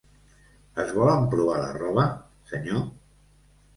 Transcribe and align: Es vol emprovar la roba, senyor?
Es 0.83 0.93
vol 0.95 1.11
emprovar 1.17 1.59
la 1.65 1.69
roba, 1.77 2.07
senyor? 2.53 2.85